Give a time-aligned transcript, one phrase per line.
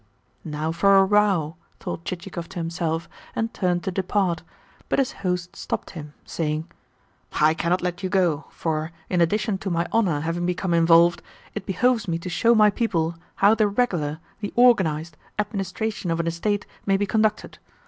[0.43, 4.41] "Now for a row!" thought Chichikov to himself, and turned to depart;
[4.89, 6.67] but his host stopped him, saying:
[7.33, 11.21] "I cannot let you go, for, in addition to my honour having become involved,
[11.53, 13.13] it behoves me to show my people
[13.45, 17.59] how the regular, the organised, administration of an estate may be conducted.